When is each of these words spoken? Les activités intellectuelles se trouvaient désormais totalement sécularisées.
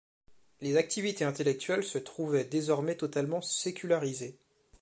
Les 0.61 0.77
activités 0.77 1.25
intellectuelles 1.25 1.83
se 1.83 1.99
trouvaient 1.99 2.43
désormais 2.43 2.95
totalement 2.95 3.39
sécularisées. 3.43 4.35